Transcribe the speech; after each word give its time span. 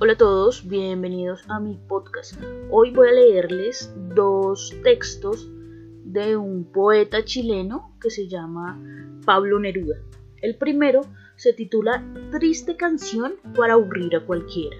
Hola 0.00 0.12
a 0.12 0.16
todos, 0.16 0.68
bienvenidos 0.68 1.42
a 1.48 1.58
mi 1.58 1.74
podcast. 1.74 2.40
Hoy 2.70 2.92
voy 2.92 3.08
a 3.08 3.12
leerles 3.12 3.92
dos 4.14 4.72
textos 4.84 5.50
de 6.04 6.36
un 6.36 6.70
poeta 6.70 7.24
chileno 7.24 7.96
que 8.00 8.08
se 8.08 8.28
llama 8.28 8.80
Pablo 9.26 9.58
Neruda. 9.58 9.96
El 10.40 10.54
primero 10.54 11.00
se 11.34 11.52
titula 11.52 12.04
Triste 12.30 12.76
canción 12.76 13.34
para 13.56 13.72
aburrir 13.72 14.14
a 14.14 14.24
cualquiera. 14.24 14.76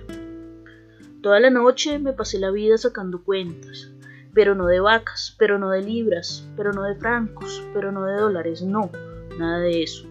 Toda 1.21 1.41
la 1.41 1.51
noche 1.51 1.99
me 1.99 2.13
pasé 2.13 2.39
la 2.39 2.53
vida 2.53 2.79
sacando 2.79 3.25
cuentas, 3.25 3.91
pero 4.35 4.55
no 4.55 4.67
de 4.67 4.79
vacas, 4.79 5.35
pero 5.37 5.59
no 5.59 5.71
de 5.71 5.83
libras, 5.83 6.49
pero 6.57 6.73
no 6.73 6.85
de 6.85 6.95
francos, 6.95 7.61
pero 7.75 7.91
no 7.91 8.05
de 8.05 8.21
dólares, 8.21 8.63
no, 8.63 8.93
nada 9.37 9.59
de 9.59 9.83
eso. 9.83 10.07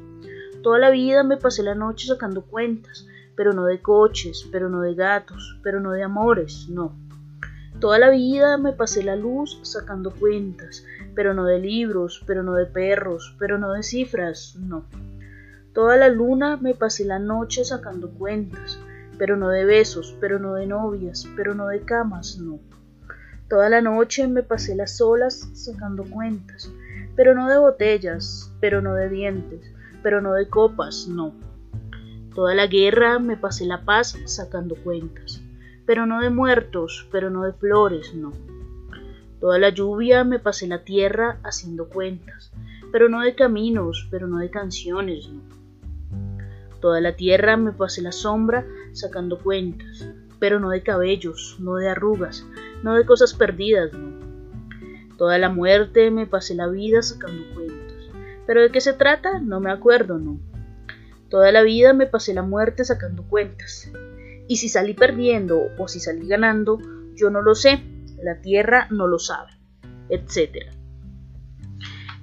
Toda 0.62 0.80
la 0.80 0.90
vida 0.90 1.24
me 1.24 1.38
pasé 1.38 1.64
la 1.64 1.76
noche 1.76 2.08
sacando 2.08 2.42
cuentas, 2.42 3.08
pero 3.38 3.54
no 3.54 3.66
de 3.66 3.82
coches, 3.82 4.50
pero 4.52 4.68
no 4.68 4.82
de 4.82 4.96
gatos, 4.96 5.58
pero 5.64 5.80
no 5.80 5.92
de 5.92 6.04
amores, 6.04 6.68
no. 6.70 6.98
Toda 7.80 8.00
la 8.00 8.10
vida 8.10 8.58
me 8.58 8.74
pasé 8.74 9.04
la 9.04 9.16
luz 9.16 9.60
sacando 9.62 10.12
cuentas, 10.12 10.84
pero 11.14 11.36
no 11.36 11.46
de 11.46 11.60
libros, 11.60 12.24
pero 12.26 12.42
no 12.42 12.56
de 12.56 12.66
perros, 12.66 13.36
pero 13.38 13.60
no 13.60 13.72
de 13.72 13.84
cifras, 13.84 14.56
no. 14.60 14.86
Toda 15.74 15.96
la 15.96 16.10
luna 16.10 16.58
me 16.58 16.74
pasé 16.74 17.06
la 17.06 17.20
noche 17.20 17.64
sacando 17.64 18.10
cuentas, 18.10 18.80
pero 19.20 19.38
no 19.38 19.50
de 19.50 19.66
besos, 19.66 20.18
pero 20.20 20.40
no 20.40 20.56
de 20.56 20.66
novias, 20.66 21.28
pero 21.36 21.54
no 21.54 21.68
de 21.68 21.82
camas, 21.82 22.40
no. 22.40 22.60
Toda 23.48 23.70
la 23.70 23.82
noche 23.82 24.28
me 24.28 24.42
pasé 24.42 24.76
las 24.76 25.00
olas 25.00 25.48
sacando 25.54 26.04
cuentas, 26.04 26.72
pero 27.16 27.36
no 27.36 27.48
de 27.48 27.60
botellas, 27.60 28.52
pero 28.60 28.82
no 28.82 28.96
de 28.96 29.10
dientes, 29.10 29.62
pero 30.02 30.22
no 30.22 30.34
de 30.34 30.50
copas, 30.50 31.08
no. 31.08 31.47
Toda 32.38 32.54
la 32.54 32.68
guerra 32.68 33.18
me 33.18 33.36
pasé 33.36 33.66
la 33.66 33.82
paz 33.82 34.16
sacando 34.26 34.76
cuentas, 34.76 35.42
pero 35.88 36.06
no 36.06 36.22
de 36.22 36.30
muertos, 36.30 37.08
pero 37.12 37.32
no 37.32 37.42
de 37.42 37.54
flores, 37.54 38.14
no. 38.14 38.32
Toda 39.40 39.58
la 39.58 39.70
lluvia 39.70 40.24
me 40.24 40.38
pasé 40.38 40.68
la 40.68 40.84
tierra 40.84 41.40
haciendo 41.44 41.90
cuentas, 41.90 42.52
pero 42.92 43.10
no 43.10 43.22
de 43.22 43.34
caminos, 43.34 44.08
pero 44.12 44.28
no 44.28 44.38
de 44.38 44.52
canciones, 44.52 45.28
no. 45.30 45.42
Toda 46.80 47.02
la 47.02 47.16
tierra 47.16 47.58
me 47.58 47.72
pasé 47.72 48.04
la 48.04 48.12
sombra 48.12 48.68
sacando 48.94 49.40
cuentas, 49.40 50.08
pero 50.38 50.60
no 50.60 50.70
de 50.70 50.84
cabellos, 50.84 51.58
no 51.60 51.78
de 51.78 51.90
arrugas, 51.90 52.46
no 52.84 52.94
de 52.94 53.04
cosas 53.08 53.34
perdidas, 53.34 53.94
no. 53.94 54.16
Toda 55.18 55.40
la 55.40 55.50
muerte 55.50 56.12
me 56.12 56.28
pasé 56.28 56.54
la 56.54 56.68
vida 56.68 57.02
sacando 57.02 57.42
cuentas, 57.56 57.98
pero 58.46 58.62
de 58.62 58.70
qué 58.70 58.80
se 58.80 58.94
trata 58.94 59.40
no 59.40 59.60
me 59.60 59.72
acuerdo, 59.72 60.20
no. 60.20 60.38
Toda 61.30 61.52
la 61.52 61.62
vida 61.62 61.94
me 61.94 62.08
pasé 62.08 62.34
la 62.34 62.42
muerte 62.42 62.86
sacando 62.86 63.28
cuentas. 63.28 63.92
Y 64.48 64.58
si 64.58 64.70
salí 64.70 64.94
perdiendo 64.94 65.70
o 65.78 65.88
si 65.88 66.00
salí 66.00 66.28
ganando, 66.28 66.80
yo 67.16 67.30
no 67.30 67.42
lo 67.42 67.54
sé, 67.54 67.84
la 68.24 68.42
tierra 68.42 68.88
no 68.92 69.08
lo 69.08 69.20
sabe, 69.20 69.52
etc. 70.10 70.72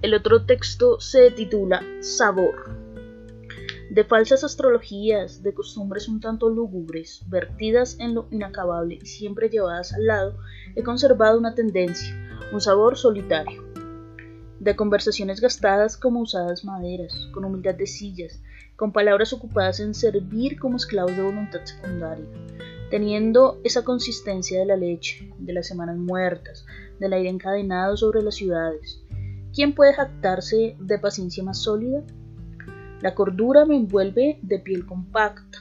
El 0.00 0.14
otro 0.14 0.46
texto 0.46 1.00
se 1.00 1.30
titula 1.30 1.82
Sabor. 2.00 2.84
De 3.90 4.04
falsas 4.04 4.42
astrologías, 4.42 5.42
de 5.42 5.54
costumbres 5.54 6.08
un 6.08 6.20
tanto 6.20 6.48
lúgubres, 6.48 7.22
vertidas 7.28 7.96
en 8.00 8.14
lo 8.14 8.26
inacabable 8.30 8.98
y 9.00 9.06
siempre 9.06 9.50
llevadas 9.50 9.92
al 9.92 10.06
lado, 10.06 10.38
he 10.74 10.82
conservado 10.82 11.38
una 11.38 11.54
tendencia, 11.54 12.14
un 12.52 12.60
sabor 12.60 12.96
solitario. 12.96 13.63
De 14.60 14.76
conversaciones 14.76 15.40
gastadas 15.40 15.96
como 15.96 16.20
usadas 16.20 16.64
maderas, 16.64 17.28
con 17.32 17.44
humildad 17.44 17.74
de 17.74 17.86
sillas, 17.86 18.40
con 18.76 18.92
palabras 18.92 19.32
ocupadas 19.32 19.80
en 19.80 19.94
servir 19.94 20.58
como 20.58 20.76
esclavos 20.76 21.16
de 21.16 21.22
voluntad 21.22 21.60
secundaria, 21.64 22.24
teniendo 22.90 23.60
esa 23.64 23.84
consistencia 23.84 24.58
de 24.58 24.66
la 24.66 24.76
leche, 24.76 25.32
de 25.38 25.52
las 25.52 25.66
semanas 25.66 25.96
muertas, 25.96 26.64
del 26.98 27.12
aire 27.12 27.28
encadenado 27.28 27.96
sobre 27.96 28.22
las 28.22 28.36
ciudades. 28.36 29.00
¿Quién 29.54 29.74
puede 29.74 29.94
jactarse 29.94 30.76
de 30.80 30.98
paciencia 30.98 31.44
más 31.44 31.62
sólida? 31.62 32.02
La 33.00 33.14
cordura 33.14 33.64
me 33.64 33.76
envuelve 33.76 34.38
de 34.42 34.58
piel 34.58 34.86
compacta, 34.86 35.58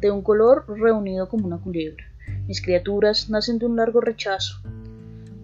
de 0.00 0.10
un 0.10 0.22
color 0.22 0.64
reunido 0.68 1.28
como 1.28 1.46
una 1.46 1.58
culebra. 1.58 2.04
Mis 2.46 2.62
criaturas 2.62 3.28
nacen 3.30 3.58
de 3.58 3.66
un 3.66 3.76
largo 3.76 4.00
rechazo. 4.00 4.62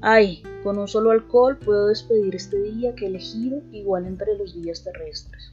Ay, 0.00 0.42
con 0.62 0.78
un 0.78 0.86
solo 0.86 1.10
alcohol 1.10 1.59
puedo 1.59 1.88
despedir 1.88 2.34
este 2.36 2.60
día 2.62 2.94
que 2.94 3.06
he 3.06 3.09
elegido 3.09 3.62
igual 3.72 4.06
entre 4.06 4.36
los 4.36 4.54
días 4.54 4.84
terrestres. 4.84 5.53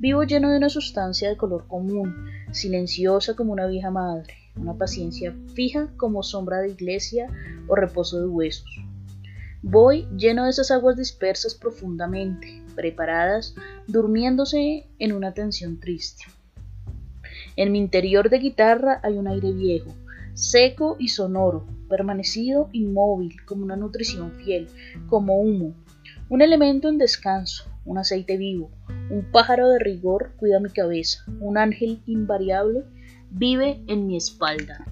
Vivo 0.00 0.24
lleno 0.24 0.50
de 0.50 0.56
una 0.56 0.68
sustancia 0.68 1.28
de 1.28 1.36
color 1.36 1.68
común, 1.68 2.12
silenciosa 2.50 3.36
como 3.36 3.52
una 3.52 3.68
vieja 3.68 3.90
madre, 3.90 4.34
una 4.56 4.74
paciencia 4.74 5.32
fija 5.54 5.88
como 5.96 6.24
sombra 6.24 6.58
de 6.58 6.70
iglesia 6.70 7.28
o 7.68 7.76
reposo 7.76 8.20
de 8.20 8.26
huesos. 8.26 8.84
Voy 9.62 10.08
lleno 10.16 10.44
de 10.44 10.50
esas 10.50 10.72
aguas 10.72 10.96
dispersas 10.96 11.54
profundamente, 11.54 12.64
preparadas, 12.74 13.54
durmiéndose 13.86 14.88
en 14.98 15.12
una 15.12 15.34
tensión 15.34 15.78
triste. 15.78 16.24
En 17.54 17.70
mi 17.70 17.78
interior 17.78 18.28
de 18.28 18.40
guitarra 18.40 18.98
hay 19.04 19.18
un 19.18 19.28
aire 19.28 19.52
viejo, 19.52 19.94
seco 20.34 20.96
y 20.98 21.08
sonoro, 21.08 21.64
permanecido 21.92 22.70
inmóvil 22.72 23.36
como 23.44 23.64
una 23.64 23.76
nutrición 23.76 24.32
fiel, 24.32 24.66
como 25.10 25.38
humo, 25.38 25.74
un 26.30 26.40
elemento 26.40 26.88
en 26.88 26.96
descanso, 26.96 27.70
un 27.84 27.98
aceite 27.98 28.38
vivo, 28.38 28.70
un 29.10 29.30
pájaro 29.30 29.68
de 29.68 29.78
rigor 29.78 30.32
cuida 30.38 30.58
mi 30.58 30.70
cabeza, 30.70 31.22
un 31.40 31.58
ángel 31.58 32.00
invariable 32.06 32.84
vive 33.30 33.84
en 33.86 34.06
mi 34.06 34.16
espalda. 34.16 34.86